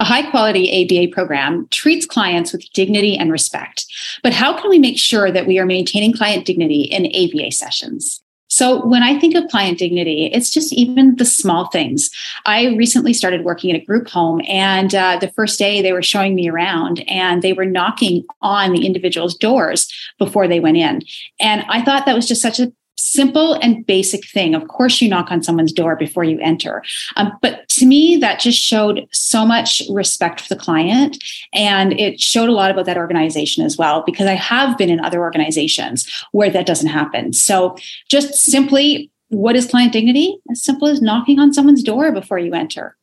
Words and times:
A 0.00 0.04
high 0.04 0.28
quality 0.30 0.82
ABA 0.82 1.12
program 1.12 1.68
treats 1.70 2.06
clients 2.06 2.52
with 2.52 2.64
dignity 2.72 3.16
and 3.18 3.30
respect. 3.30 3.84
But 4.22 4.32
how 4.32 4.58
can 4.58 4.70
we 4.70 4.78
make 4.78 4.98
sure 4.98 5.30
that 5.30 5.46
we 5.46 5.58
are 5.58 5.66
maintaining 5.66 6.14
client 6.14 6.46
dignity 6.46 6.82
in 6.82 7.06
ABA 7.06 7.52
sessions? 7.52 8.22
So 8.48 8.84
when 8.84 9.04
I 9.04 9.18
think 9.18 9.36
of 9.36 9.48
client 9.48 9.78
dignity, 9.78 10.26
it's 10.32 10.50
just 10.50 10.72
even 10.72 11.14
the 11.16 11.24
small 11.24 11.68
things. 11.68 12.10
I 12.46 12.74
recently 12.74 13.12
started 13.14 13.44
working 13.44 13.70
at 13.70 13.80
a 13.80 13.84
group 13.84 14.08
home, 14.08 14.40
and 14.48 14.92
uh, 14.92 15.18
the 15.18 15.30
first 15.30 15.56
day 15.58 15.80
they 15.80 15.92
were 15.92 16.02
showing 16.02 16.34
me 16.34 16.48
around, 16.48 17.04
and 17.06 17.42
they 17.42 17.52
were 17.52 17.64
knocking 17.64 18.24
on 18.42 18.72
the 18.72 18.84
individual's 18.84 19.36
doors 19.36 19.88
before 20.18 20.48
they 20.48 20.58
went 20.58 20.78
in. 20.78 21.02
And 21.38 21.64
I 21.68 21.82
thought 21.82 22.06
that 22.06 22.16
was 22.16 22.26
just 22.26 22.42
such 22.42 22.58
a 22.58 22.72
simple 23.00 23.54
and 23.54 23.84
basic 23.86 24.28
thing. 24.28 24.54
Of 24.54 24.68
course, 24.68 25.00
you 25.00 25.08
knock 25.08 25.30
on 25.30 25.42
someone's 25.42 25.72
door 25.72 25.96
before 25.96 26.24
you 26.24 26.38
enter. 26.40 26.82
Um, 27.16 27.32
but 27.40 27.68
to 27.70 27.86
me, 27.86 28.16
that 28.18 28.40
just 28.40 28.58
showed 28.58 29.08
so 29.10 29.46
much 29.46 29.82
respect 29.90 30.40
for 30.40 30.48
the 30.54 30.60
client. 30.60 31.22
And 31.54 31.98
it 31.98 32.20
showed 32.20 32.48
a 32.48 32.52
lot 32.52 32.70
about 32.70 32.86
that 32.86 32.98
organization 32.98 33.64
as 33.64 33.76
well, 33.76 34.02
because 34.04 34.26
I 34.26 34.34
have 34.34 34.76
been 34.76 34.90
in 34.90 35.00
other 35.00 35.20
organizations 35.20 36.08
where 36.32 36.50
that 36.50 36.66
doesn't 36.66 36.88
happen. 36.88 37.32
So 37.32 37.76
just 38.08 38.34
simply, 38.34 39.10
what 39.28 39.56
is 39.56 39.66
client 39.66 39.92
dignity? 39.92 40.38
As 40.50 40.62
simple 40.62 40.88
as 40.88 41.00
knocking 41.00 41.38
on 41.38 41.54
someone's 41.54 41.82
door 41.82 42.12
before 42.12 42.38
you 42.38 42.52
enter. 42.52 42.96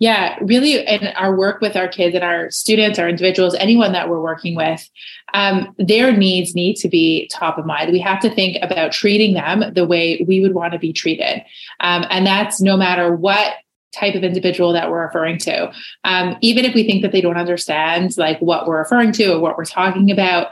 Yeah, 0.00 0.38
really, 0.40 0.78
in 0.78 1.08
our 1.08 1.36
work 1.36 1.60
with 1.60 1.76
our 1.76 1.86
kids 1.86 2.14
and 2.14 2.24
our 2.24 2.50
students, 2.50 2.98
our 2.98 3.06
individuals, 3.06 3.54
anyone 3.56 3.92
that 3.92 4.08
we're 4.08 4.22
working 4.22 4.56
with, 4.56 4.88
um, 5.34 5.74
their 5.76 6.16
needs 6.16 6.54
need 6.54 6.76
to 6.76 6.88
be 6.88 7.28
top 7.30 7.58
of 7.58 7.66
mind. 7.66 7.92
We 7.92 8.00
have 8.00 8.18
to 8.20 8.34
think 8.34 8.56
about 8.62 8.92
treating 8.92 9.34
them 9.34 9.62
the 9.74 9.84
way 9.84 10.24
we 10.26 10.40
would 10.40 10.54
want 10.54 10.72
to 10.72 10.78
be 10.78 10.94
treated. 10.94 11.44
Um, 11.80 12.06
and 12.08 12.26
that's 12.26 12.62
no 12.62 12.78
matter 12.78 13.14
what 13.14 13.56
type 13.94 14.14
of 14.14 14.24
individual 14.24 14.72
that 14.72 14.90
we're 14.90 15.04
referring 15.04 15.36
to. 15.38 15.70
Um, 16.04 16.36
even 16.40 16.64
if 16.64 16.74
we 16.74 16.84
think 16.84 17.02
that 17.02 17.12
they 17.12 17.20
don't 17.20 17.36
understand 17.36 18.16
like 18.16 18.40
what 18.40 18.66
we're 18.66 18.78
referring 18.78 19.12
to 19.12 19.34
or 19.34 19.40
what 19.40 19.58
we're 19.58 19.66
talking 19.66 20.10
about, 20.10 20.48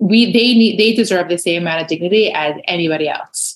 we 0.00 0.32
they 0.32 0.54
need 0.54 0.80
they 0.80 0.94
deserve 0.94 1.28
the 1.28 1.38
same 1.38 1.62
amount 1.62 1.82
of 1.82 1.88
dignity 1.88 2.32
as 2.32 2.54
anybody 2.64 3.08
else. 3.08 3.49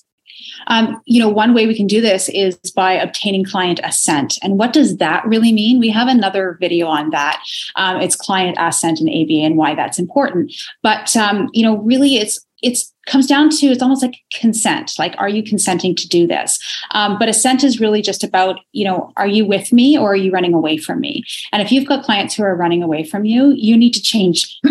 Um, 0.67 1.01
you 1.05 1.19
know, 1.19 1.29
one 1.29 1.53
way 1.53 1.67
we 1.67 1.75
can 1.75 1.87
do 1.87 2.01
this 2.01 2.29
is 2.29 2.55
by 2.75 2.93
obtaining 2.93 3.45
client 3.45 3.79
assent. 3.83 4.37
And 4.41 4.57
what 4.57 4.73
does 4.73 4.97
that 4.97 5.25
really 5.25 5.51
mean? 5.51 5.79
We 5.79 5.89
have 5.89 6.07
another 6.07 6.57
video 6.59 6.87
on 6.87 7.09
that. 7.11 7.41
Um, 7.75 8.01
it's 8.01 8.15
client 8.15 8.57
assent 8.59 8.99
in 9.01 9.09
ABA 9.09 9.45
and 9.45 9.57
why 9.57 9.75
that's 9.75 9.99
important. 9.99 10.53
But 10.81 11.15
um, 11.15 11.49
you 11.53 11.63
know, 11.63 11.77
really, 11.77 12.17
it's 12.17 12.45
it's 12.61 12.93
comes 13.05 13.27
down 13.27 13.49
to 13.49 13.67
it's 13.67 13.83
almost 13.83 14.01
like 14.01 14.15
consent 14.33 14.93
like 14.97 15.13
are 15.19 15.29
you 15.29 15.43
consenting 15.43 15.93
to 15.93 16.07
do 16.07 16.25
this 16.25 16.57
um, 16.91 17.17
but 17.19 17.29
assent 17.29 17.63
is 17.63 17.79
really 17.79 18.01
just 18.01 18.23
about 18.23 18.59
you 18.71 18.83
know 18.83 19.11
are 19.17 19.27
you 19.27 19.45
with 19.45 19.71
me 19.71 19.97
or 19.97 20.13
are 20.13 20.15
you 20.15 20.31
running 20.31 20.53
away 20.53 20.77
from 20.77 20.99
me 20.99 21.23
and 21.51 21.61
if 21.61 21.71
you've 21.71 21.87
got 21.87 22.03
clients 22.03 22.33
who 22.33 22.43
are 22.43 22.55
running 22.55 22.81
away 22.81 23.03
from 23.03 23.25
you 23.25 23.51
you 23.51 23.77
need 23.77 23.93
to 23.93 24.01
change 24.01 24.59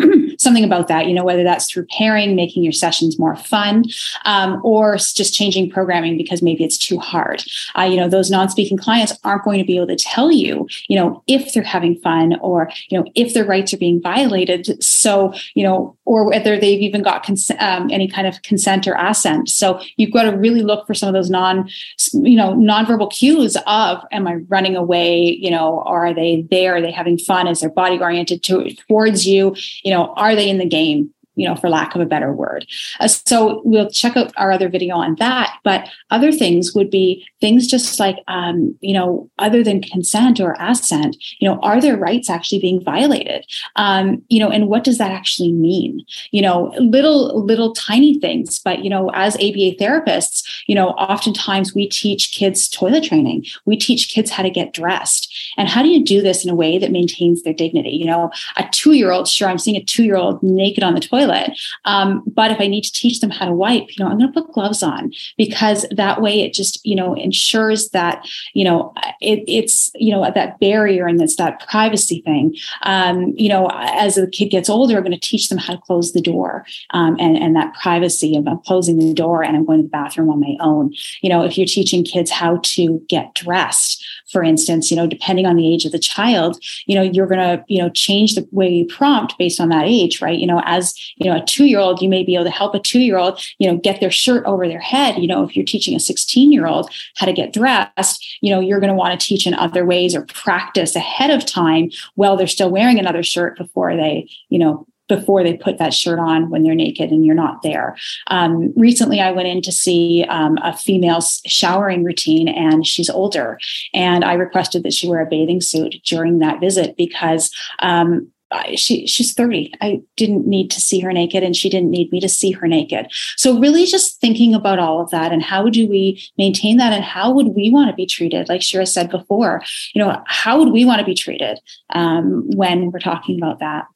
something 0.44 0.65
about 0.65 0.88
that 0.88 1.06
you 1.06 1.15
know 1.15 1.25
whether 1.25 1.43
that's 1.43 1.71
through 1.71 1.87
pairing 1.87 2.34
making 2.37 2.62
your 2.62 2.72
sessions 2.72 3.19
more 3.19 3.37
fun 3.37 3.84
um, 4.25 4.60
or 4.65 4.97
just 4.97 5.34
changing 5.34 5.71
programming 5.71 6.16
because 6.16 6.43
maybe 6.43 6.65
it's 6.65 6.78
too 6.78 6.99
hard 6.99 7.43
uh, 7.78 7.82
you 7.82 7.97
know 7.97 8.09
those 8.09 8.31
non-speaking 8.31 8.77
clients 8.77 9.16
aren't 9.25 9.44
going 9.44 9.59
to 9.59 9.65
be 9.65 9.77
able 9.77 9.87
to 9.87 9.97
tell 9.97 10.31
you 10.31 10.66
you 10.88 10.97
know 10.97 11.22
if 11.27 11.53
they're 11.53 11.62
having 11.62 11.97
fun 12.00 12.37
or 12.41 12.71
you 12.88 12.99
know 12.99 13.05
if 13.15 13.32
their 13.34 13.44
rights 13.44 13.72
are 13.72 13.78
being 13.78 14.03
violated 14.03 14.82
so 14.82 15.32
you 15.55 15.62
know 15.62 15.97
or 16.05 16.28
whether 16.28 16.59
they've 16.59 16.81
even 16.81 17.03
got 17.03 17.25
cons- 17.25 17.50
um, 17.59 17.88
any 17.91 18.09
kind 18.09 18.25
kind 18.25 18.34
of 18.34 18.43
consent 18.43 18.87
or 18.87 18.94
assent. 18.94 19.49
So 19.49 19.81
you've 19.97 20.12
got 20.12 20.25
to 20.25 20.37
really 20.37 20.62
look 20.62 20.87
for 20.87 20.94
some 20.94 21.09
of 21.09 21.15
those 21.15 21.31
non, 21.31 21.69
you 22.12 22.37
know, 22.37 22.55
nonverbal 22.55 23.12
cues 23.12 23.56
of 23.66 24.05
am 24.12 24.26
I 24.26 24.34
running 24.49 24.76
away? 24.76 25.38
You 25.41 25.50
know, 25.50 25.82
are 25.87 26.15
they 26.15 26.47
there? 26.50 26.76
Are 26.76 26.81
they 26.81 26.91
having 26.91 27.19
fun? 27.19 27.47
Is 27.47 27.61
their 27.61 27.71
body 27.71 27.99
oriented 27.99 28.43
to, 28.44 28.75
towards 28.88 29.26
you? 29.26 29.55
You 29.82 29.93
know, 29.93 30.12
are 30.15 30.34
they 30.34 30.50
in 30.50 30.59
the 30.59 30.67
game? 30.67 31.13
You 31.37 31.49
know, 31.49 31.56
for 31.56 31.69
lack 31.69 31.95
of 31.95 32.00
a 32.00 32.06
better 32.06 32.33
word. 32.33 32.67
Uh, 33.00 33.09
so 33.09 33.62
we'll 33.65 33.91
check 33.91 34.17
out 34.17 34.33
our 34.37 34.53
other 34.53 34.69
video 34.69 34.97
on 34.97 35.17
that. 35.17 35.59
But 35.65 35.89
other 36.11 36.33
things 36.33 36.75
would 36.75 36.91
be 36.91 37.27
things 37.41 37.67
just 37.67 37.99
like, 37.99 38.17
um, 38.28 38.77
you 38.81 38.95
know, 38.95 39.31
other 39.39 39.62
than 39.62 39.83
consent 39.83 40.41
or 40.41 40.56
assent, 40.61 41.17
you 41.41 41.49
know, 41.49 41.59
are 41.61 41.81
their 41.81 41.97
rights 41.97 42.31
actually 42.31 42.61
being 42.61 42.83
violated? 42.83 43.44
Um, 43.77 44.23
you 44.28 44.39
know, 44.39 44.50
and 44.50 44.69
what 44.69 44.84
does 44.84 44.99
that 44.99 45.11
actually 45.11 45.53
mean? 45.53 46.05
You 46.31 46.43
know, 46.43 46.73
little, 46.78 47.44
little 47.44 47.73
tiny 47.75 48.19
things. 48.19 48.59
But, 48.59 48.84
you 48.84 48.91
know, 48.91 49.11
as 49.15 49.34
ABA 49.37 49.77
therapists, 49.81 50.44
you 50.67 50.75
know, 50.75 50.91
oftentimes 50.91 51.75
we 51.75 51.89
teach 51.89 52.33
kids 52.33 52.69
toilet 52.69 53.05
training. 53.05 53.44
We 53.65 53.77
teach 53.77 54.09
kids 54.09 54.31
how 54.31 54.43
to 54.43 54.50
get 54.50 54.73
dressed. 54.73 55.33
And 55.56 55.69
how 55.69 55.83
do 55.83 55.89
you 55.89 56.05
do 56.05 56.23
this 56.23 56.44
in 56.44 56.50
a 56.50 56.55
way 56.55 56.78
that 56.78 56.93
maintains 56.93 57.43
their 57.43 57.53
dignity? 57.53 57.91
You 57.91 58.06
know, 58.06 58.31
a 58.56 58.69
two 58.71 58.93
year 58.93 59.11
old, 59.11 59.28
sure, 59.28 59.49
I'm 59.49 59.59
seeing 59.59 59.77
a 59.77 59.84
two 59.84 60.05
year 60.05 60.17
old 60.17 60.43
naked 60.43 60.84
on 60.84 60.94
the 60.94 61.00
toilet 61.00 61.24
toilet. 61.25 61.59
Um, 61.85 62.23
but 62.27 62.51
if 62.51 62.61
I 62.61 62.67
need 62.67 62.83
to 62.83 62.93
teach 62.93 63.21
them 63.21 63.31
how 63.31 63.47
to 63.47 63.53
wipe, 63.53 63.97
you 63.97 64.05
know, 64.05 64.11
I'm 64.11 64.19
going 64.19 64.33
to 64.33 64.41
put 64.41 64.53
gloves 64.53 64.83
on 64.83 65.12
because 65.37 65.87
that 65.91 66.21
way 66.21 66.41
it 66.41 66.53
just, 66.53 66.85
you 66.85 66.95
know, 66.95 67.15
ensures 67.15 67.91
that, 67.91 68.27
you 68.53 68.65
know, 68.65 68.93
it, 69.21 69.45
it's, 69.47 69.91
you 69.95 70.12
know, 70.12 70.31
that 70.35 70.61
barrier 70.61 71.06
and 71.06 71.21
it's 71.21 71.37
that 71.37 71.67
privacy 71.69 72.23
thing. 72.25 72.56
Um, 72.82 73.32
you 73.37 73.49
know, 73.49 73.71
as 73.73 74.15
the 74.17 74.26
kid 74.26 74.47
gets 74.47 74.69
older, 74.69 74.97
I'm 74.97 75.05
going 75.05 75.19
to 75.19 75.29
teach 75.29 75.49
them 75.49 75.59
how 75.59 75.75
to 75.75 75.81
close 75.81 76.12
the 76.12 76.21
door 76.21 76.67
um, 76.91 77.17
and, 77.19 77.37
and 77.37 77.56
that 77.56 77.75
privacy 77.75 78.37
of 78.37 78.47
closing 78.65 78.99
the 78.99 79.15
door 79.15 79.43
and 79.43 79.56
I'm 79.56 79.65
going 79.65 79.79
to 79.79 79.85
the 79.85 79.88
bathroom 79.88 80.31
on 80.31 80.41
my 80.41 80.56
own. 80.61 80.94
You 81.23 81.29
know, 81.31 81.44
if 81.44 81.56
you're 81.59 81.67
teaching 81.67 82.05
kids 82.05 82.31
how 82.31 82.61
to 82.62 83.05
get 83.09 83.35
dressed, 83.35 84.05
for 84.31 84.43
instance, 84.43 84.91
you 84.91 84.97
know, 84.97 85.06
depending 85.06 85.47
on 85.47 85.56
the 85.56 85.73
age 85.73 85.85
of 85.85 85.93
the 85.93 85.99
child, 85.99 86.62
you 86.87 86.94
know, 86.94 87.03
you're 87.03 87.27
going 87.27 87.41
to, 87.41 87.65
you 87.69 87.81
know, 87.81 87.91
change 87.91 88.35
the 88.35 88.47
way 88.50 88.69
you 88.69 88.87
prompt 88.87 89.37
based 89.38 89.61
on 89.61 89.69
that 89.69 89.85
age, 89.87 90.20
right? 90.20 90.38
You 90.38 90.47
know, 90.47 90.62
as, 90.65 90.94
you 91.16 91.31
know, 91.31 91.37
a 91.37 91.44
two 91.44 91.64
year 91.64 91.78
old, 91.78 92.02
you 92.02 92.08
may 92.08 92.25
be 92.25 92.34
able 92.34 92.44
to 92.44 92.50
help 92.50 92.75
a 92.75 92.81
two 92.81 93.00
year 93.00 93.19
old, 93.19 93.40
you 93.58 93.70
know, 93.70 93.76
get 93.76 94.00
their 94.00 94.11
shirt 94.11 94.44
over 94.44 94.66
their 94.69 94.81
head. 94.81 95.19
You 95.19 95.28
know, 95.28 95.44
if 95.44 95.56
you're 95.56 95.64
teaching 95.64 95.94
a 95.94 96.00
16 96.00 96.52
year 96.52 96.66
old 96.66 96.90
how 97.16 97.26
to 97.26 97.32
get 97.32 97.52
dressed, 97.52 98.38
you 98.40 98.50
know, 98.50 98.61
you're 98.61 98.81
going 98.81 98.93
to 98.93 98.96
want 98.96 99.19
to 99.19 99.26
teach 99.26 99.46
in 99.46 99.55
other 99.55 99.84
ways 99.84 100.14
or 100.14 100.22
practice 100.26 100.96
ahead 100.96 101.31
of 101.31 101.44
time 101.46 101.90
while 102.14 102.37
they're 102.37 102.46
still 102.46 102.70
wearing 102.70 102.99
another 102.99 103.22
shirt 103.22 103.56
before 103.56 103.96
they, 103.96 104.28
you 104.49 104.58
know, 104.58 104.87
before 105.08 105.43
they 105.43 105.56
put 105.56 105.78
that 105.78 105.93
shirt 105.93 106.19
on 106.19 106.49
when 106.50 106.62
they're 106.62 106.75
naked 106.75 107.11
and 107.11 107.25
you're 107.25 107.34
not 107.34 107.62
there. 107.62 107.96
Um, 108.28 108.72
recently, 108.75 109.20
I 109.20 109.32
went 109.32 109.49
in 109.49 109.60
to 109.62 109.72
see 109.72 110.25
um, 110.28 110.56
a 110.62 110.76
female 110.76 111.20
showering 111.46 112.05
routine, 112.05 112.49
and 112.49 112.87
she's 112.87 113.10
older. 113.10 113.58
And 113.93 114.25
I 114.25 114.34
requested 114.34 114.82
that 114.82 114.94
she 114.94 115.08
wear 115.08 115.20
a 115.20 115.26
bathing 115.26 115.60
suit 115.60 115.96
during 116.05 116.38
that 116.38 116.60
visit 116.60 116.96
because 116.96 117.50
um, 117.81 118.31
she 118.77 119.06
she's 119.06 119.33
30 119.33 119.73
i 119.81 120.01
didn't 120.17 120.47
need 120.47 120.71
to 120.71 120.81
see 120.81 121.01
her 121.01 121.12
naked 121.12 121.43
and 121.43 121.56
she 121.56 121.69
didn't 121.69 121.91
need 121.91 122.11
me 122.12 122.21
to 122.21 122.29
see 122.29 122.51
her 122.51 122.67
naked. 122.67 123.06
So 123.37 123.59
really 123.59 123.87
just 123.87 124.21
thinking 124.21 124.55
about 124.55 124.79
all 124.79 125.01
of 125.01 125.11
that 125.11 125.33
and 125.33 125.43
how 125.43 125.69
do 125.69 125.89
we 125.89 126.23
maintain 126.39 126.77
that 126.79 126.93
and 126.93 127.05
how 127.05 127.33
would 127.33 127.49
we 127.49 127.71
want 127.71 127.91
to 127.91 127.97
be 127.97 128.06
treated? 128.06 128.49
Like 128.49 128.62
shira 128.62 128.87
said 128.87 129.11
before 129.11 129.62
you 129.95 130.03
know 130.03 130.23
how 130.27 130.59
would 130.59 130.73
we 130.73 130.85
want 130.85 131.01
to 131.01 131.05
be 131.05 131.15
treated 131.15 131.61
um, 131.91 132.45
when 132.55 132.91
we're 132.91 132.99
talking 132.99 133.39
about 133.39 133.59
that? 133.61 133.87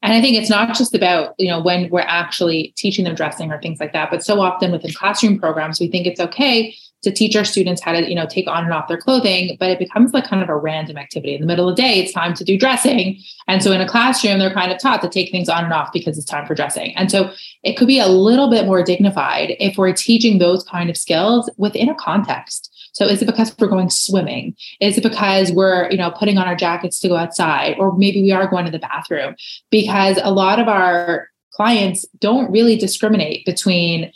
And 0.00 0.12
I 0.12 0.20
think 0.20 0.36
it's 0.36 0.50
not 0.50 0.76
just 0.76 0.94
about, 0.94 1.34
you 1.38 1.48
know, 1.48 1.60
when 1.60 1.90
we're 1.90 2.00
actually 2.00 2.72
teaching 2.76 3.04
them 3.04 3.16
dressing 3.16 3.50
or 3.50 3.60
things 3.60 3.80
like 3.80 3.92
that, 3.94 4.10
but 4.12 4.22
so 4.22 4.40
often 4.40 4.70
within 4.70 4.92
classroom 4.92 5.40
programs, 5.40 5.80
we 5.80 5.88
think 5.88 6.06
it's 6.06 6.20
okay 6.20 6.72
to 7.02 7.12
teach 7.12 7.36
our 7.36 7.44
students 7.44 7.80
how 7.80 7.92
to, 7.92 8.08
you 8.08 8.14
know, 8.14 8.26
take 8.26 8.48
on 8.48 8.64
and 8.64 8.72
off 8.72 8.88
their 8.88 8.98
clothing, 8.98 9.56
but 9.60 9.70
it 9.70 9.78
becomes 9.78 10.12
like 10.12 10.26
kind 10.26 10.42
of 10.42 10.48
a 10.48 10.56
random 10.56 10.96
activity. 10.96 11.34
In 11.34 11.40
the 11.40 11.46
middle 11.46 11.68
of 11.68 11.76
the 11.76 11.82
day, 11.82 12.00
it's 12.00 12.12
time 12.12 12.34
to 12.34 12.44
do 12.44 12.58
dressing. 12.58 13.20
And 13.46 13.62
so 13.62 13.70
in 13.72 13.80
a 13.80 13.88
classroom, 13.88 14.38
they're 14.38 14.52
kind 14.52 14.72
of 14.72 14.78
taught 14.80 15.02
to 15.02 15.08
take 15.08 15.30
things 15.30 15.48
on 15.48 15.64
and 15.64 15.72
off 15.72 15.92
because 15.92 16.18
it's 16.18 16.26
time 16.26 16.46
for 16.46 16.54
dressing. 16.54 16.96
And 16.96 17.10
so 17.10 17.30
it 17.62 17.76
could 17.76 17.86
be 17.86 18.00
a 18.00 18.08
little 18.08 18.50
bit 18.50 18.66
more 18.66 18.82
dignified 18.82 19.54
if 19.60 19.78
we're 19.78 19.92
teaching 19.92 20.38
those 20.38 20.64
kind 20.64 20.90
of 20.90 20.96
skills 20.96 21.48
within 21.56 21.88
a 21.88 21.94
context. 21.94 22.74
So 22.92 23.06
is 23.06 23.22
it 23.22 23.26
because 23.26 23.54
we're 23.58 23.68
going 23.68 23.90
swimming? 23.90 24.56
Is 24.80 24.98
it 24.98 25.04
because 25.04 25.52
we're, 25.52 25.88
you 25.90 25.98
know, 25.98 26.10
putting 26.10 26.36
on 26.36 26.48
our 26.48 26.56
jackets 26.56 26.98
to 27.00 27.08
go 27.08 27.16
outside? 27.16 27.76
Or 27.78 27.96
maybe 27.96 28.22
we 28.22 28.32
are 28.32 28.48
going 28.48 28.64
to 28.64 28.72
the 28.72 28.80
bathroom? 28.80 29.36
Because 29.70 30.18
a 30.20 30.32
lot 30.32 30.58
of 30.58 30.66
our 30.66 31.28
clients 31.52 32.04
don't 32.18 32.50
really 32.50 32.76
discriminate 32.76 33.44
between 33.46 34.12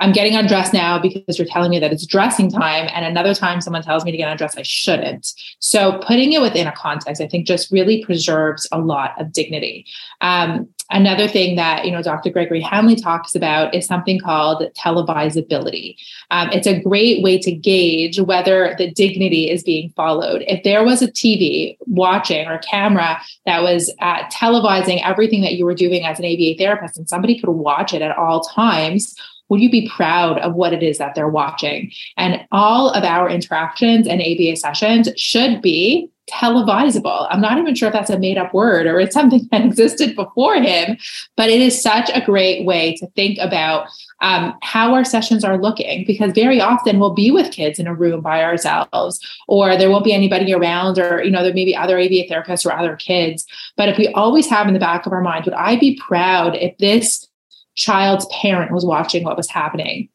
I'm 0.00 0.12
getting 0.12 0.34
undressed 0.34 0.72
now 0.72 0.98
because 0.98 1.38
you're 1.38 1.46
telling 1.46 1.70
me 1.70 1.78
that 1.78 1.92
it's 1.92 2.04
dressing 2.04 2.50
time. 2.50 2.88
And 2.92 3.04
another 3.04 3.34
time 3.34 3.60
someone 3.60 3.82
tells 3.82 4.04
me 4.04 4.10
to 4.10 4.16
get 4.16 4.28
undressed, 4.28 4.58
I 4.58 4.62
shouldn't. 4.62 5.32
So 5.60 6.00
putting 6.06 6.32
it 6.32 6.40
within 6.40 6.66
a 6.66 6.72
context, 6.72 7.22
I 7.22 7.28
think 7.28 7.46
just 7.46 7.70
really 7.70 8.04
preserves 8.04 8.66
a 8.72 8.78
lot 8.78 9.12
of 9.20 9.32
dignity. 9.32 9.86
Um, 10.20 10.68
another 10.90 11.28
thing 11.28 11.54
that, 11.56 11.84
you 11.84 11.92
know, 11.92 12.02
Dr. 12.02 12.30
Gregory 12.30 12.60
Hanley 12.60 12.96
talks 12.96 13.36
about 13.36 13.72
is 13.72 13.86
something 13.86 14.18
called 14.18 14.64
televisibility. 14.76 15.96
Um, 16.32 16.50
it's 16.50 16.66
a 16.66 16.80
great 16.80 17.22
way 17.22 17.38
to 17.38 17.52
gauge 17.52 18.18
whether 18.18 18.74
the 18.76 18.90
dignity 18.90 19.48
is 19.48 19.62
being 19.62 19.90
followed. 19.90 20.42
If 20.48 20.64
there 20.64 20.82
was 20.82 21.02
a 21.02 21.08
TV 21.10 21.76
watching 21.86 22.48
or 22.48 22.58
camera 22.58 23.20
that 23.46 23.62
was 23.62 23.94
uh, 24.00 24.24
televising 24.24 25.00
everything 25.04 25.42
that 25.42 25.54
you 25.54 25.64
were 25.64 25.74
doing 25.74 26.04
as 26.04 26.18
an 26.18 26.24
ABA 26.24 26.56
therapist 26.58 26.98
and 26.98 27.08
somebody 27.08 27.38
could 27.38 27.50
watch 27.50 27.94
it 27.94 28.02
at 28.02 28.16
all 28.16 28.40
times, 28.42 29.14
would 29.48 29.60
you 29.60 29.70
be 29.70 29.88
proud 29.88 30.38
of 30.38 30.54
what 30.54 30.72
it 30.72 30.82
is 30.82 30.98
that 30.98 31.14
they're 31.14 31.28
watching? 31.28 31.92
And 32.16 32.46
all 32.52 32.90
of 32.90 33.04
our 33.04 33.28
interactions 33.28 34.06
and 34.06 34.20
ABA 34.20 34.56
sessions 34.56 35.08
should 35.16 35.60
be 35.60 36.10
televisable. 36.30 37.26
I'm 37.30 37.40
not 37.40 37.58
even 37.58 37.74
sure 37.74 37.88
if 37.88 37.92
that's 37.92 38.08
a 38.08 38.18
made 38.18 38.38
up 38.38 38.54
word 38.54 38.86
or 38.86 38.98
it's 38.98 39.14
something 39.14 39.46
that 39.50 39.64
existed 39.64 40.16
before 40.16 40.56
him, 40.56 40.96
but 41.36 41.50
it 41.50 41.60
is 41.60 41.80
such 41.80 42.10
a 42.14 42.24
great 42.24 42.64
way 42.64 42.96
to 42.96 43.06
think 43.08 43.38
about 43.38 43.88
um, 44.20 44.54
how 44.62 44.94
our 44.94 45.04
sessions 45.04 45.44
are 45.44 45.58
looking 45.58 46.04
because 46.06 46.32
very 46.32 46.60
often 46.60 46.98
we'll 46.98 47.14
be 47.14 47.30
with 47.30 47.52
kids 47.52 47.78
in 47.78 47.86
a 47.86 47.94
room 47.94 48.22
by 48.22 48.42
ourselves 48.42 49.20
or 49.48 49.76
there 49.76 49.90
won't 49.90 50.04
be 50.04 50.14
anybody 50.14 50.54
around 50.54 50.98
or 50.98 51.22
you 51.22 51.30
know 51.30 51.42
there 51.42 51.52
may 51.52 51.64
be 51.64 51.76
other 51.76 51.98
aba 51.98 52.26
therapists 52.26 52.64
or 52.64 52.72
other 52.72 52.96
kids 52.96 53.44
but 53.76 53.88
if 53.88 53.98
we 53.98 54.08
always 54.08 54.46
have 54.46 54.66
in 54.66 54.72
the 54.72 54.80
back 54.80 55.04
of 55.04 55.12
our 55.12 55.20
mind 55.20 55.44
would 55.44 55.54
i 55.54 55.76
be 55.76 55.98
proud 56.00 56.54
if 56.54 56.76
this 56.78 57.28
child's 57.74 58.26
parent 58.26 58.72
was 58.72 58.84
watching 58.84 59.24
what 59.24 59.36
was 59.36 59.48
happening, 59.48 60.08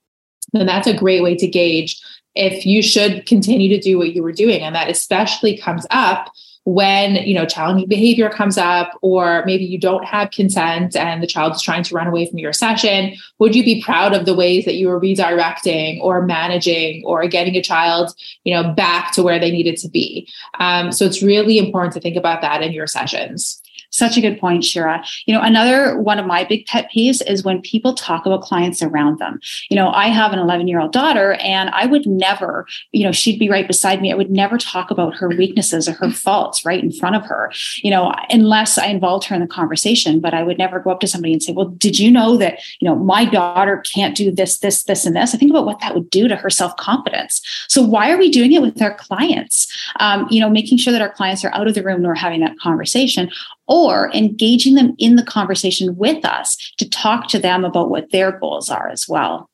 then 0.54 0.66
that's 0.66 0.88
a 0.88 0.98
great 0.98 1.24
way 1.24 1.36
to 1.36 1.48
gauge 1.48 2.02
if 2.36 2.66
you 2.66 2.82
should 2.82 3.26
continue 3.26 3.70
to 3.70 3.80
do 3.80 3.98
what 3.98 4.14
you 4.14 4.24
were 4.24 4.32
doing. 4.32 4.62
And 4.62 4.76
that 4.76 4.90
especially 4.90 5.58
comes 5.58 5.86
up 5.90 6.32
when 6.66 7.16
you 7.16 7.34
know 7.34 7.46
challenging 7.46 7.88
behavior 7.88 8.30
comes 8.30 8.58
up 8.58 8.92
or 9.02 9.44
maybe 9.46 9.64
you 9.64 9.80
don't 9.80 10.06
have 10.06 10.30
consent 10.30 10.96
and 10.96 11.24
the 11.24 11.28
child 11.28 11.56
is 11.56 11.62
trying 11.62 11.84
to 11.84 11.96
run 11.96 12.06
away 12.06 12.30
from 12.30 12.38
your 12.38 12.54
session. 12.54 13.16
Would 13.40 13.56
you 13.56 13.64
be 13.64 13.82
proud 13.82 14.14
of 14.14 14.26
the 14.26 14.36
ways 14.36 14.66
that 14.66 14.76
you 14.76 14.88
were 14.88 15.00
redirecting 15.00 16.00
or 16.02 16.26
managing 16.26 17.04
or 17.06 17.26
getting 17.28 17.56
a 17.56 17.64
child 17.64 18.14
you 18.44 18.54
know 18.54 18.72
back 18.74 19.14
to 19.14 19.24
where 19.24 19.40
they 19.40 19.52
needed 19.52 19.78
to 19.78 19.90
be? 19.90 20.28
Um, 20.60 20.92
so 20.92 21.06
it's 21.06 21.24
really 21.24 21.58
important 21.58 21.94
to 21.94 22.02
think 22.02 22.16
about 22.16 22.42
that 22.42 22.62
in 22.62 22.72
your 22.72 22.88
sessions 22.88 23.62
such 23.92 24.18
a 24.18 24.22
good 24.22 24.40
point, 24.40 24.64
Shira. 24.64 25.04
You 25.26 25.34
know, 25.34 25.42
another 25.42 26.00
one 26.00 26.20
of 26.20 26.26
my 26.26 26.44
big 26.44 26.66
pet 26.66 26.90
peeves 26.96 27.22
is 27.28 27.44
when 27.44 27.62
people 27.62 27.94
talk 27.94 28.26
about 28.26 28.42
clients 28.42 28.82
around 28.82 29.20
them. 29.20 29.40
You 29.70 29.76
know, 29.76 29.92
I 29.92 30.08
have 30.08 30.32
an 30.32 30.40
11 30.40 30.68
year 30.68 30.80
old 30.80 30.94
daughter, 30.94 31.34
and 31.34 31.70
I 31.72 31.86
would 31.86 32.06
never, 32.06 32.68
you 32.92 33.04
know, 33.04 33.12
she'd 33.12 33.40
be 33.40 33.50
right 33.50 33.68
beside 33.68 34.02
me. 34.02 34.12
I 34.12 34.16
would 34.16 34.32
never 34.32 34.58
talk 34.58 34.92
about 34.92 35.16
her 35.16 35.30
weaknesses 35.30 35.88
or 35.88 35.94
her 35.94 36.12
faults 36.12 36.66
right 36.66 36.84
in 36.84 36.92
front 36.92 37.16
of 37.16 37.26
her, 37.26 37.52
you 37.78 37.90
know, 37.90 38.14
unless 38.30 38.78
I 38.78 38.88
involved 38.88 39.26
her 39.28 39.36
in 39.36 39.42
the 39.42 39.48
conversation. 39.48 40.20
But 40.20 40.34
I 40.34 40.44
would 40.44 40.58
never 40.58 40.80
go 40.80 40.92
up 40.92 41.00
to 41.02 41.08
somebody 41.08 41.34
and 41.34 41.42
say, 41.42 41.52
Well, 41.52 41.70
did 41.70 42.00
you 42.00 42.12
know 42.12 42.38
that, 42.38 42.60
you 42.80 42.88
know, 42.88 42.96
my 42.96 43.26
daughter 43.26 43.84
can't 43.94 44.16
do 44.16 44.32
this, 44.32 44.60
this, 44.60 44.84
this, 44.84 45.06
and 45.06 45.16
this? 45.16 45.34
I 45.34 45.38
think 45.38 45.52
about 45.52 45.66
what 45.66 45.80
that 45.80 45.96
would 45.96 46.10
do 46.10 46.28
to 46.28 46.36
her 46.36 46.50
self 46.50 46.76
confidence. 46.78 47.42
So, 47.68 47.82
why 47.82 48.12
are 48.12 48.18
we 48.18 48.30
doing 48.30 48.54
it 48.54 48.62
with 48.62 48.82
our 48.82 48.94
clients? 48.94 49.68
Um, 50.00 50.28
you 50.30 50.40
know, 50.40 50.50
making 50.50 50.78
sure 50.78 50.94
that 50.94 51.02
our 51.02 51.12
clients 51.12 51.44
are 51.44 51.54
out 51.54 51.68
of 51.68 51.74
the 51.74 51.84
room 51.84 52.02
nor 52.02 52.14
having 52.14 52.42
that 52.42 52.60
conversation 52.60 53.30
or 53.70 54.12
engaging 54.14 54.76
them 54.76 54.96
in 54.98 55.16
the 55.16 55.24
conversation 55.24 55.96
with 55.96 56.26
us 56.26 56.58
to 56.78 56.90
talk 56.90 57.30
to 57.30 57.40
them 57.40 57.64
about 57.64 57.90
what 57.90 58.12
their 58.12 58.32
goals 58.32 58.70
are 58.70 58.90
as 58.90 59.08
well. 59.08 59.50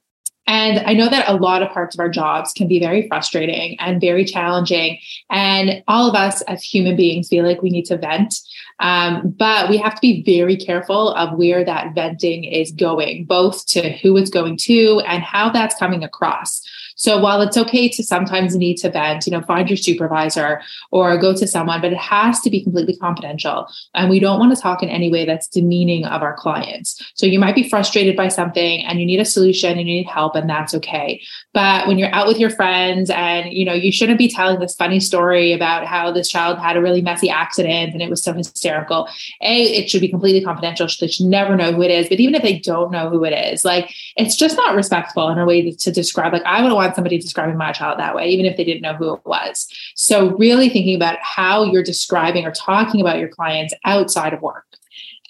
And 0.48 0.80
I 0.86 0.94
know 0.94 1.10
that 1.10 1.28
a 1.28 1.34
lot 1.34 1.64
of 1.64 1.72
parts 1.72 1.96
of 1.96 2.00
our 2.00 2.10
jobs 2.10 2.54
can 2.54 2.68
be 2.68 2.80
very 2.80 3.08
frustrating 3.08 3.80
and 3.80 4.00
very 4.00 4.24
challenging. 4.24 5.00
And 5.30 5.84
all 5.88 6.08
of 6.08 6.16
us 6.16 6.42
as 6.44 6.64
human 6.64 6.96
beings 6.96 7.28
feel 7.30 7.44
like 7.44 7.64
we 7.64 7.72
need 7.72 7.86
to 7.86 7.98
vent. 7.98 8.36
Um, 8.80 9.34
but 9.38 9.70
we 9.70 9.78
have 9.78 9.96
to 9.96 10.02
be 10.02 10.24
very 10.24 10.56
careful 10.56 11.14
of 11.14 11.38
where 11.38 11.66
that 11.66 11.96
venting 11.96 12.44
is 12.44 12.72
going, 12.72 13.26
both 13.26 13.66
to 13.68 13.94
who 13.98 14.16
it's 14.18 14.30
going 14.30 14.58
to 14.58 15.02
and 15.08 15.24
how 15.24 15.50
that's 15.50 15.76
coming 15.80 16.04
across. 16.04 16.62
So 16.96 17.20
while 17.20 17.42
it's 17.42 17.58
okay 17.58 17.90
to 17.90 18.04
sometimes 18.04 18.56
need 18.56 18.78
to 18.78 18.90
vent, 18.90 19.26
you 19.26 19.32
know, 19.32 19.42
find 19.42 19.70
your 19.70 19.78
supervisor 19.78 20.62
or 20.92 21.18
go 21.18 21.36
to 21.36 21.48
someone, 21.48 21.82
but 21.82 21.92
it 21.92 21.98
has 21.98 22.40
to 22.42 22.50
be 22.50 22.64
completely 22.64 22.96
confidential. 22.96 23.68
And 23.94 24.10
we 24.10 24.20
don't 24.20 24.40
want 24.40 24.56
to 24.56 24.62
talk 24.62 24.82
in 24.82 24.90
any 24.90 25.12
way 25.12 25.26
that's 25.26 25.48
demeaning 25.48 26.06
of 26.06 26.22
our 26.22 26.36
clients. 26.36 27.02
So 27.16 27.26
you 27.26 27.40
might 27.40 27.56
be 27.56 27.68
frustrated 27.68 28.16
by 28.16 28.30
something 28.30 28.84
and 28.86 29.00
you 29.00 29.06
need 29.06 29.20
a 29.20 29.26
solution 29.26 29.72
and 29.72 29.88
you 29.88 29.96
need 29.96 30.08
help, 30.08 30.36
and 30.36 30.50
that's 30.50 30.74
okay. 30.76 31.22
But 31.54 31.88
when 31.88 31.98
you're 31.98 32.14
out 32.14 32.28
with 32.28 32.40
your 32.40 32.50
friends 32.50 33.10
and 33.10 33.52
you 33.54 33.66
know, 33.66 33.74
you 33.74 33.92
shouldn't 33.92 34.18
be 34.18 34.30
telling 34.30 34.60
this 34.60 34.76
funny 34.76 35.00
story 35.00 35.54
about 35.54 35.86
how 35.86 36.12
this 36.12 36.30
child 36.30 36.60
had 36.60 36.78
a 36.78 36.82
really 36.82 37.02
messy 37.02 37.30
accident 37.30 37.94
and 37.94 38.02
it 38.02 38.10
was 38.10 38.24
so 38.24 38.34
hysterical. 38.34 39.08
A, 39.42 39.64
it 39.64 39.90
should 39.90 40.02
be 40.02 40.08
completely 40.08 40.44
confidential. 40.44 40.88
They 41.00 41.08
should 41.08 41.26
never 41.26 41.56
know 41.56 41.72
who 41.72 41.82
it 41.82 41.92
is. 41.92 42.10
But 42.10 42.20
even 42.20 42.36
if 42.36 42.42
they 42.42 42.60
don't 42.60 42.92
know 42.92 43.10
who 43.10 43.24
it 43.24 43.32
is, 43.32 43.66
like 43.66 43.94
it's 44.16 44.36
just 44.36 44.56
not 44.56 44.76
respectful 44.76 45.30
in 45.30 45.38
a 45.38 45.46
way 45.46 45.72
to, 45.72 45.92
describe. 45.96 46.34
Like 46.34 46.44
I 46.44 46.62
would 46.62 46.74
want 46.74 46.85
want 46.86 46.96
somebody 46.96 47.18
describing 47.18 47.58
my 47.58 47.72
child 47.72 48.00
that 48.00 48.16
way, 48.16 48.28
even 48.30 48.46
if 48.46 48.58
they 48.58 48.64
didn't 48.64 48.82
know 48.82 48.94
who 48.94 49.14
it 49.14 49.22
was. 49.26 49.68
So, 49.96 50.36
really 50.38 50.70
thinking 50.70 50.96
about 50.96 51.18
how 51.22 51.64
you're 51.64 51.84
describing 51.84 52.46
or 52.46 52.52
talking 52.52 53.02
about 53.02 53.20
your 53.20 53.30
clients 53.30 53.74
outside 53.84 54.34
of 54.34 54.42
work. 54.42 54.66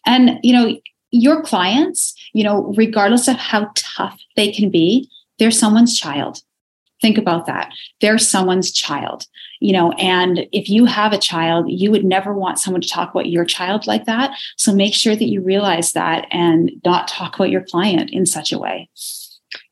And, 0.06 0.40
you 0.44 0.54
know, 0.54 0.78
your 1.12 1.42
clients, 1.42 2.14
you 2.34 2.44
know, 2.44 2.74
regardless 2.78 3.28
of 3.28 3.38
how 3.38 3.72
tough 3.76 4.20
they 4.36 4.52
can 4.52 4.70
be, 4.70 5.10
they're 5.40 5.52
someone's 5.52 5.98
child. 5.98 6.42
Think 7.02 7.18
about 7.18 7.46
that. 7.46 7.74
They're 8.02 8.18
someone's 8.18 8.72
child, 8.72 9.26
you 9.60 9.74
know, 9.74 9.92
and 9.94 10.48
if 10.52 10.70
you 10.70 10.86
have 10.86 11.12
a 11.12 11.18
child, 11.18 11.66
you 11.70 11.92
would 11.92 12.06
never 12.06 12.34
want 12.34 12.58
someone 12.58 12.82
to 12.82 12.90
talk 12.90 13.12
about 13.12 13.28
your 13.28 13.46
child 13.46 13.86
like 13.86 14.06
that. 14.06 14.32
So 14.56 14.74
make 14.74 14.94
sure 14.94 15.16
that 15.16 15.30
you 15.30 15.42
realize 15.42 15.92
that 15.92 16.26
and 16.32 16.72
not 16.86 17.08
talk 17.08 17.36
about 17.36 17.50
your 17.50 17.64
client 17.64 18.12
in 18.12 18.26
such 18.26 18.52
a 18.52 18.58
way. 18.58 18.90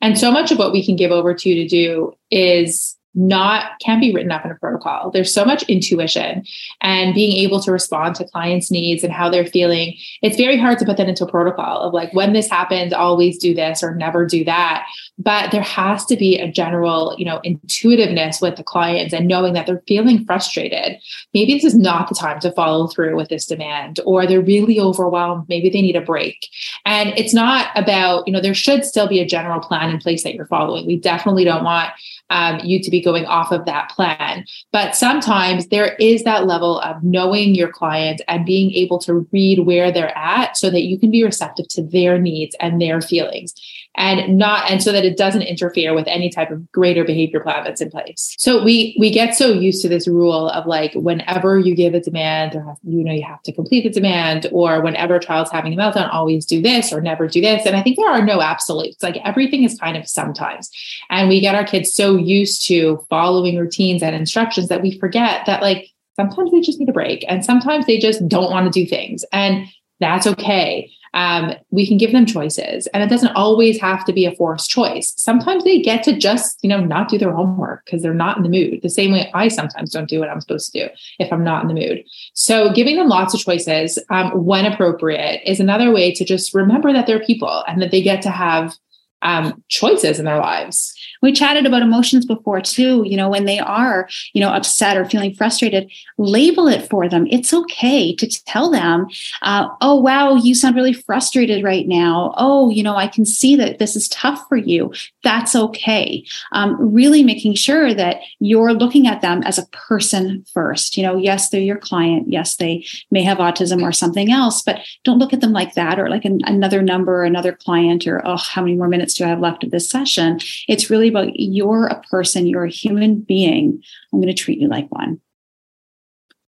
And 0.04 0.20
so 0.20 0.34
much 0.34 0.52
of 0.52 0.60
what 0.60 0.74
we 0.74 0.86
can 0.86 0.98
give 0.98 1.12
over 1.12 1.34
to 1.34 1.50
you 1.50 1.56
to 1.64 1.66
do 1.66 2.14
is 2.30 2.98
not 3.16 3.80
can 3.80 4.00
be 4.00 4.14
written 4.14 4.32
up 4.32 4.44
in 4.46 4.52
a 4.52 4.56
protocol. 4.56 5.12
There's 5.12 5.34
so 5.34 5.46
much 5.46 5.64
intuition 5.64 6.44
and 6.82 7.14
being 7.14 7.38
able 7.38 7.62
to 7.62 7.72
respond 7.72 8.16
to 8.16 8.26
clients' 8.26 8.72
needs 8.72 9.04
and 9.04 9.14
how 9.14 9.30
they're 9.30 9.46
feeling. 9.46 9.96
It's 10.22 10.38
very 10.38 10.58
hard 10.58 10.80
to 10.80 10.86
put 10.86 10.98
that 10.98 11.10
into 11.10 11.26
a 11.26 11.32
protocol 11.32 11.82
of 11.82 11.94
like 11.94 12.14
when 12.14 12.34
this 12.34 12.50
happens, 12.50 12.94
always 12.94 13.38
do 13.38 13.54
this 13.54 13.84
or 13.84 13.96
never 13.96 14.26
do 14.26 14.44
that. 14.46 14.86
But 15.20 15.52
there 15.52 15.62
has 15.62 16.06
to 16.06 16.18
be 16.18 16.40
a 16.40 16.52
general, 16.52 17.16
you 17.18 17.26
know, 17.26 17.40
intuitiveness 17.44 18.42
with 18.42 18.56
the 18.56 18.64
clients 18.64 19.14
and 19.14 19.28
knowing 19.28 19.54
that 19.54 19.68
they're 19.68 19.84
feeling 19.88 20.26
frustrated. 20.26 21.00
Maybe 21.34 21.54
this 21.54 21.64
is 21.64 21.76
not 21.76 22.10
the 22.10 22.16
time 22.16 22.40
to 22.40 22.52
follow 22.52 22.88
through 22.88 23.16
with 23.16 23.30
this 23.30 23.46
demand, 23.46 24.00
or 24.06 24.26
they're 24.26 24.42
really 24.42 24.80
overwhelmed. 24.80 25.46
Maybe 25.48 25.70
they 25.70 25.82
need 25.82 25.96
a 25.96 26.02
break. 26.02 26.48
And 26.86 27.10
it's 27.18 27.34
not 27.34 27.70
about, 27.76 28.28
you 28.28 28.34
know, 28.34 28.42
there 28.42 28.54
should 28.54 28.86
still 28.86 29.08
be 29.08 29.20
a 29.20 29.26
general 29.26 29.60
plan 29.60 29.90
in 29.90 30.00
place 30.00 30.24
that 30.24 30.34
you're 30.34 30.48
following. 30.48 30.88
We 30.88 30.98
definitely 31.00 31.44
don't 31.44 31.64
want 31.64 31.92
um, 32.34 32.60
you 32.64 32.82
to 32.82 32.90
be 32.90 33.00
going 33.00 33.26
off 33.26 33.52
of 33.52 33.66
that 33.66 33.90
plan. 33.90 34.44
But 34.72 34.96
sometimes 34.96 35.68
there 35.68 35.96
is 36.00 36.24
that 36.24 36.48
level 36.48 36.80
of 36.80 37.02
knowing 37.04 37.54
your 37.54 37.72
client 37.72 38.22
and 38.28 38.46
being 38.46 38.72
able 38.74 38.98
to 39.00 39.28
read 39.32 39.60
where 39.60 39.92
they're 39.92 40.18
at 40.18 40.58
so 40.58 40.72
that 40.72 40.82
you 40.82 40.98
can 40.98 41.12
be 41.12 41.24
receptive 41.24 41.68
to 41.70 41.84
their 41.84 42.18
needs 42.18 42.56
and 42.60 42.82
their 42.82 43.02
feelings. 43.02 43.54
And 43.96 44.40
not 44.40 44.72
and 44.72 44.82
so 44.82 44.92
that 44.92 45.06
it 45.06 45.18
doesn't 45.18 45.44
interfere 45.44 45.94
with 45.94 46.08
any 46.08 46.32
type 46.32 46.50
of 46.50 46.72
greater 46.72 47.04
behavior 47.04 47.40
plan 47.40 47.64
that's 47.64 47.80
in 47.80 47.92
place. 47.92 48.34
So 48.40 48.64
we 48.64 48.96
we 49.00 49.12
get 49.12 49.36
so 49.36 49.52
used 49.52 49.84
to 49.84 49.88
this 49.88 50.08
rule 50.08 50.50
of 50.50 50.66
like 50.66 50.94
whenever 50.96 51.60
you 51.60 51.76
give 51.76 51.94
a 51.94 52.00
demand 52.00 52.56
or 52.56 52.76
you 52.82 53.04
know 53.04 53.12
you 53.12 53.22
have 53.22 53.44
to 53.44 53.52
complete 53.52 53.84
the 53.84 53.92
demand 53.92 54.48
or 54.52 54.82
whenever 54.82 55.18
a 55.18 55.20
child's 55.20 55.52
having 55.52 55.74
a 55.74 55.78
meltdown 55.78 56.12
always 56.12 56.44
do 56.44 56.60
this 56.60 56.92
or 56.92 57.02
never 57.02 57.28
do 57.28 57.40
this. 57.40 57.68
And 57.68 57.76
i 57.76 57.84
think 57.84 57.98
there 57.98 58.10
are 58.10 58.26
no 58.26 58.42
absolutes. 58.42 59.04
Like 59.04 59.18
everything 59.24 59.64
is 59.64 59.78
kind 59.78 59.96
of 59.96 60.10
sometimes. 60.10 60.72
And 61.12 61.30
we 61.30 61.40
get 61.40 61.54
our 61.54 61.66
kids 61.66 61.94
so 61.94 62.16
used 62.24 62.66
to 62.68 63.06
following 63.10 63.58
routines 63.58 64.04
and 64.04 64.16
instructions 64.16 64.70
that 64.70 64.82
we 64.82 64.98
forget 65.00 65.46
that 65.46 65.62
like 65.62 65.90
sometimes 66.16 66.52
they 66.52 66.62
just 66.62 66.80
need 66.80 66.90
a 66.90 66.94
break 66.94 67.26
and 67.28 67.44
sometimes 67.44 67.86
they 67.86 67.98
just 67.98 68.28
don't 68.28 68.52
want 68.52 68.72
to 68.72 68.80
do 68.80 68.88
things 68.88 69.26
and 69.32 69.68
that's 70.00 70.28
okay. 70.28 70.92
Um, 71.16 71.54
we 71.70 71.88
can 71.88 71.98
give 72.00 72.12
them 72.12 72.26
choices 72.26 72.88
and 72.88 73.04
it 73.04 73.08
doesn't 73.08 73.36
always 73.36 73.80
have 73.80 74.04
to 74.06 74.14
be 74.14 74.26
a 74.26 74.36
forced 74.36 74.70
choice. 74.70 75.14
Sometimes 75.16 75.64
they 75.64 75.80
get 75.80 76.04
to 76.04 76.18
just 76.18 76.58
you 76.64 76.70
know 76.70 76.80
not 76.80 77.08
do 77.08 77.20
their 77.20 77.32
homework 77.32 77.86
because 77.86 78.02
they're 78.02 78.14
not 78.14 78.38
in 78.38 78.44
the 78.44 78.50
mood 78.50 78.80
the 78.82 78.90
same 78.90 79.12
way 79.12 79.30
i 79.34 79.48
sometimes 79.48 79.92
don't 79.92 80.10
do 80.10 80.20
what 80.20 80.30
i'm 80.30 80.42
supposed 80.42 80.72
to 80.72 80.88
do 80.88 80.94
if 81.20 81.32
i'm 81.32 81.44
not 81.44 81.62
in 81.62 81.68
the 81.68 81.74
mood. 81.74 82.04
So 82.34 82.74
giving 82.74 82.96
them 82.96 83.10
lots 83.10 83.34
of 83.34 83.42
choices 83.42 84.00
um, 84.10 84.32
when 84.44 84.66
appropriate 84.66 85.42
is 85.46 85.60
another 85.60 85.92
way 85.92 86.12
to 86.14 86.26
just 86.26 86.54
remember 86.54 86.92
that 86.92 87.06
they're 87.06 87.24
people 87.24 87.64
and 87.68 87.82
that 87.82 87.92
they 87.92 88.02
get 88.02 88.22
to 88.24 88.32
have 88.32 88.76
um, 89.24 89.64
choices 89.70 90.20
in 90.20 90.26
their 90.26 90.38
lives. 90.38 90.94
We 91.22 91.32
chatted 91.32 91.66
about 91.66 91.82
emotions 91.82 92.26
before 92.26 92.62
too 92.62 93.04
you 93.06 93.16
know 93.18 93.30
when 93.30 93.46
they 93.46 93.60
are 93.60 94.08
you 94.34 94.42
know 94.42 94.50
upset 94.50 94.98
or 94.98 95.06
feeling 95.06 95.34
frustrated 95.34 95.90
label 96.18 96.68
it 96.68 96.88
for 96.90 97.10
them. 97.10 97.26
It's 97.32 97.54
okay 97.54 98.14
to 98.16 98.44
tell 98.46 98.70
them 98.70 99.08
uh, 99.42 99.70
oh 99.82 99.96
wow 100.00 100.36
you 100.36 100.54
sound 100.54 100.76
really 100.76 100.94
frustrated 100.94 101.64
right 101.64 101.88
now. 101.88 102.34
Oh 102.38 102.70
you 102.70 102.84
know 102.84 102.96
i 102.96 103.08
can 103.08 103.26
see 103.26 103.56
that 103.56 103.80
this 103.80 103.96
is 103.96 104.10
tough 104.10 104.46
for 104.48 104.58
you. 104.58 104.94
That's 105.24 105.56
okay. 105.56 106.26
Um, 106.52 106.94
really 106.94 107.24
making 107.24 107.56
sure 107.56 107.94
that 107.94 108.18
you're 108.40 108.74
looking 108.74 109.08
at 109.08 109.22
them 109.22 109.42
as 109.44 109.58
a 109.58 109.68
person 109.68 110.46
first. 110.54 110.98
You 110.98 111.04
know 111.04 111.18
yes 111.18 111.50
they're 111.50 111.62
your 111.62 111.78
client. 111.78 112.30
Yes 112.30 112.58
they 112.58 112.86
may 113.12 113.24
have 113.24 113.38
autism 113.38 113.82
or 113.82 113.94
something 113.94 114.32
else 114.32 114.62
but 114.62 114.82
don't 115.06 115.20
look 115.20 115.32
at 115.34 115.40
them 115.40 115.54
like 115.54 115.74
that 115.76 116.00
or 116.00 116.10
like 116.10 116.26
an, 116.26 116.42
another 116.44 116.82
number 116.82 117.24
another 117.24 117.54
client 117.54 118.06
or 118.06 118.22
oh 118.28 118.36
how 118.36 118.62
many 118.62 118.76
more 118.76 118.90
minutes 119.14 119.18
do 119.18 119.26
i 119.26 119.28
have 119.28 119.40
left 119.40 119.64
of 119.64 119.72
this 119.72 119.90
session 119.90 120.40
it's 120.68 120.90
really 120.90 121.08
about 121.08 121.40
you're 121.40 121.88
a 121.88 122.02
person, 122.02 122.48
you're 122.48 122.66
a 122.66 122.70
human 122.70 123.20
being. 123.22 123.82
I'm 124.12 124.22
going 124.22 124.34
to 124.34 124.42
treat 124.42 124.60
you 124.60 124.68
like 124.68 124.92
one. 124.92 125.20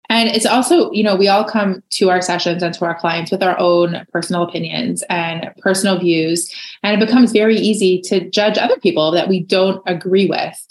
And 0.07 0.29
it's 0.29 0.45
also, 0.45 0.91
you 0.91 1.01
know, 1.01 1.15
we 1.15 1.27
all 1.27 1.43
come 1.43 1.81
to 1.93 2.11
our 2.11 2.21
sessions 2.21 2.61
and 2.61 2.71
to 2.75 2.85
our 2.85 2.93
clients 2.93 3.31
with 3.31 3.41
our 3.41 3.59
own 3.59 4.05
personal 4.13 4.43
opinions 4.43 5.03
and 5.09 5.51
personal 5.57 5.97
views. 5.97 6.53
And 6.83 7.01
it 7.01 7.03
becomes 7.03 7.31
very 7.31 7.57
easy 7.57 8.01
to 8.01 8.29
judge 8.29 8.59
other 8.59 8.77
people 8.77 9.09
that 9.11 9.27
we 9.27 9.39
don't 9.39 9.81
agree 9.87 10.27
with. 10.27 10.63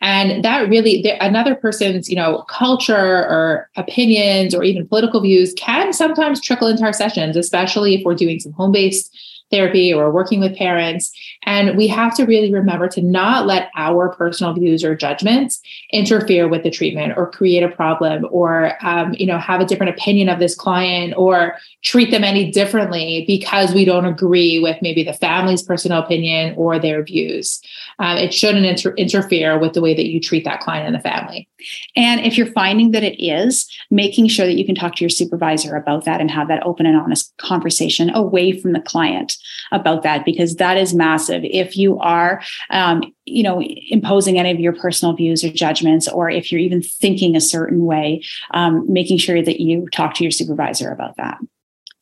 And 0.00 0.44
that 0.44 0.68
really, 0.68 1.08
another 1.20 1.54
person's, 1.54 2.10
you 2.10 2.16
know, 2.16 2.42
culture 2.48 2.96
or 2.96 3.70
opinions 3.76 4.56
or 4.56 4.64
even 4.64 4.88
political 4.88 5.20
views 5.20 5.54
can 5.56 5.92
sometimes 5.92 6.40
trickle 6.40 6.66
into 6.66 6.82
our 6.82 6.92
sessions, 6.92 7.36
especially 7.36 7.94
if 7.94 8.04
we're 8.04 8.16
doing 8.16 8.40
some 8.40 8.52
home 8.52 8.72
based 8.72 9.16
therapy 9.50 9.92
or 9.92 10.10
working 10.10 10.40
with 10.40 10.56
parents. 10.56 11.12
And 11.44 11.76
we 11.76 11.88
have 11.88 12.14
to 12.16 12.24
really 12.24 12.52
remember 12.52 12.88
to 12.88 13.02
not 13.02 13.46
let 13.46 13.70
our 13.76 14.10
personal 14.10 14.52
views 14.52 14.84
or 14.84 14.94
judgments 14.94 15.60
interfere 15.92 16.48
with 16.48 16.62
the 16.62 16.70
treatment 16.70 17.14
or 17.16 17.30
create 17.30 17.62
a 17.62 17.68
problem 17.68 18.26
or, 18.30 18.72
um, 18.84 19.14
you 19.18 19.26
know, 19.26 19.38
have 19.38 19.60
a 19.60 19.64
different 19.64 19.96
opinion 19.96 20.28
of 20.28 20.38
this 20.38 20.54
client 20.54 21.14
or 21.16 21.56
treat 21.82 22.10
them 22.10 22.24
any 22.24 22.50
differently 22.50 23.24
because 23.26 23.74
we 23.74 23.84
don't 23.84 24.04
agree 24.04 24.60
with 24.60 24.76
maybe 24.82 25.02
the 25.02 25.12
family's 25.12 25.62
personal 25.62 26.02
opinion 26.02 26.54
or 26.56 26.78
their 26.78 27.02
views. 27.02 27.60
Um, 27.98 28.16
it 28.16 28.32
shouldn't 28.32 28.66
inter- 28.66 28.94
interfere 28.94 29.58
with 29.58 29.72
the 29.72 29.80
way 29.80 29.94
that 29.94 30.06
you 30.06 30.20
treat 30.20 30.44
that 30.44 30.60
client 30.60 30.86
and 30.86 30.94
the 30.94 31.00
family. 31.00 31.48
And 31.96 32.20
if 32.20 32.38
you're 32.38 32.46
finding 32.46 32.92
that 32.92 33.02
it 33.02 33.22
is, 33.22 33.68
making 33.90 34.28
sure 34.28 34.46
that 34.46 34.56
you 34.56 34.64
can 34.64 34.74
talk 34.74 34.94
to 34.96 35.04
your 35.04 35.10
supervisor 35.10 35.76
about 35.76 36.04
that 36.04 36.20
and 36.20 36.30
have 36.30 36.48
that 36.48 36.64
open 36.64 36.86
and 36.86 36.96
honest 36.96 37.36
conversation 37.38 38.10
away 38.10 38.52
from 38.52 38.72
the 38.72 38.80
client 38.80 39.36
about 39.72 40.02
that 40.02 40.24
because 40.24 40.56
that 40.56 40.76
is 40.76 40.94
massive. 40.94 41.42
If 41.44 41.76
you 41.76 41.98
are, 41.98 42.42
um, 42.70 43.02
you 43.24 43.42
know, 43.42 43.62
imposing 43.62 44.38
any 44.38 44.50
of 44.50 44.60
your 44.60 44.72
personal 44.72 45.14
views 45.14 45.44
or 45.44 45.50
judgments, 45.50 46.08
or 46.08 46.30
if 46.30 46.50
you're 46.50 46.60
even 46.60 46.82
thinking 46.82 47.36
a 47.36 47.40
certain 47.40 47.84
way, 47.84 48.22
um, 48.52 48.90
making 48.92 49.18
sure 49.18 49.42
that 49.42 49.60
you 49.60 49.88
talk 49.90 50.14
to 50.14 50.24
your 50.24 50.30
supervisor 50.30 50.90
about 50.90 51.16
that. 51.16 51.38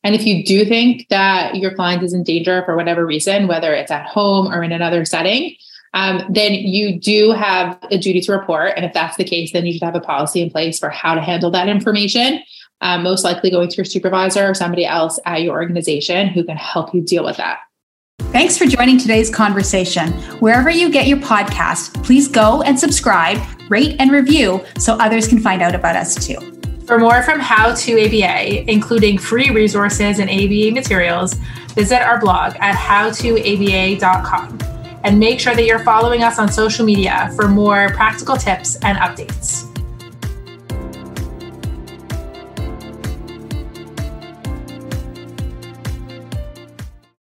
And 0.04 0.14
if 0.14 0.25
you 0.25 0.45
do 0.45 0.64
think 0.64 1.09
that 1.09 1.57
your 1.57 1.75
client 1.75 2.02
is 2.02 2.14
in 2.14 2.23
danger 2.23 2.62
for 2.64 2.76
whatever 2.76 3.04
reason, 3.04 3.49
whether 3.49 3.75
it's 3.75 3.90
at 3.90 4.07
home 4.07 4.49
or 4.49 4.62
in 4.62 4.73
another 4.73 5.04
setting, 5.04 5.57
um, 5.95 6.23
then 6.30 6.54
you 6.54 6.99
do 6.99 7.33
have 7.33 7.78
a 7.90 7.99
duty 7.99 8.21
to 8.21 8.33
report. 8.33 8.73
And 8.76 8.85
if 8.85 8.92
that's 8.92 9.16
the 9.16 9.25
case, 9.25 9.52
then 9.52 9.66
you 9.66 9.73
should 9.73 9.83
have 9.83 9.95
a 9.95 10.00
policy 10.00 10.40
in 10.40 10.50
place 10.50 10.78
for 10.78 10.90
how 10.90 11.14
to 11.14 11.21
handle 11.21 11.50
that 11.50 11.68
information 11.68 12.42
um, 12.80 13.02
most 13.02 13.25
likely 13.25 13.50
going 13.50 13.68
to 13.68 13.76
your 13.76 13.85
supervisor 13.85 14.49
or 14.49 14.54
somebody 14.54 14.85
else 14.85 15.18
at 15.26 15.42
your 15.42 15.54
organization 15.54 16.28
who 16.28 16.44
can 16.44 16.56
help 16.56 16.94
you 16.94 17.00
deal 17.00 17.25
with 17.25 17.37
that. 17.37 17.61
Thanks 18.32 18.58
for 18.58 18.66
joining 18.66 18.99
today's 18.99 19.30
conversation. 19.30 20.12
Wherever 20.40 20.68
you 20.70 20.90
get 20.90 21.06
your 21.06 21.18
podcast, 21.18 22.02
please 22.04 22.28
go 22.28 22.62
and 22.62 22.78
subscribe, 22.78 23.38
rate, 23.70 23.97
and 23.99 24.11
review 24.11 24.62
so 24.78 24.94
others 24.94 25.26
can 25.26 25.38
find 25.38 25.62
out 25.62 25.75
about 25.75 25.97
us 25.97 26.14
too. 26.26 26.38
For 26.87 26.99
more 26.99 27.23
from 27.23 27.40
How 27.40 27.75
to 27.75 28.06
ABA, 28.06 28.70
including 28.70 29.18
free 29.18 29.50
resources 29.50 30.18
and 30.18 30.30
ABA 30.30 30.73
materials, 30.73 31.35
visit 31.75 32.00
our 32.00 32.20
blog 32.20 32.54
at 32.61 32.75
howtoaba.com 32.75 34.58
and 35.04 35.18
make 35.18 35.40
sure 35.40 35.54
that 35.54 35.64
you're 35.64 35.85
following 35.85 36.23
us 36.23 36.38
on 36.38 36.50
social 36.50 36.85
media 36.85 37.30
for 37.37 37.49
more 37.49 37.90
practical 37.90 38.37
tips 38.37 38.76
and 38.82 38.99
updates. 38.99 39.64